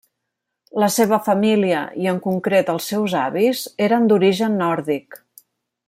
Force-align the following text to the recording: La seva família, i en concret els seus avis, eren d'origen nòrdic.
La 0.83 0.87
seva 0.95 1.19
família, 1.27 1.81
i 2.05 2.09
en 2.13 2.21
concret 2.25 2.71
els 2.75 2.89
seus 2.93 3.15
avis, 3.25 3.63
eren 3.89 4.09
d'origen 4.13 4.61
nòrdic. 4.65 5.21